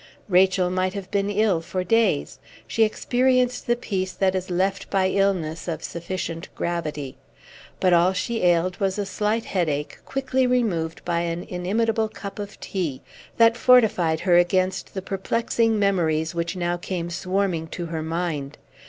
Rachel 0.29 0.71
might 0.71 0.95
have 0.95 1.11
been 1.11 1.29
ill 1.29 1.61
for 1.61 1.83
days. 1.83 2.39
She 2.65 2.81
experienced 2.83 3.67
the 3.67 3.75
peace 3.75 4.13
that 4.13 4.33
is 4.33 4.49
left 4.49 4.89
by 4.89 5.09
illness 5.09 5.67
of 5.67 5.83
sufficient 5.83 6.49
gravity. 6.55 7.17
But 7.79 7.93
all 7.93 8.11
she 8.11 8.41
ailed 8.41 8.79
was 8.79 8.97
a 8.97 9.05
slight 9.05 9.45
headache, 9.45 9.99
quickly 10.03 10.47
removed 10.47 11.05
by 11.05 11.19
an 11.19 11.43
inimitable 11.43 12.09
cup 12.09 12.39
of 12.39 12.59
tea, 12.59 13.03
that 13.37 13.55
fortified 13.55 14.21
her 14.21 14.37
against 14.37 14.95
the 14.95 15.03
perplexing 15.03 15.77
memories 15.77 16.33
which 16.33 16.55
now 16.55 16.77
came 16.77 17.11
swarming 17.11 17.67
to 17.67 17.85
her 17.85 18.01
mind. 18.01 18.57